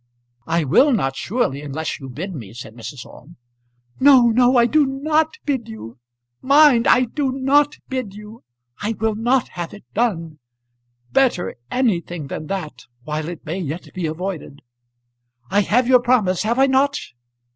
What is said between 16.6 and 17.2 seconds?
not?"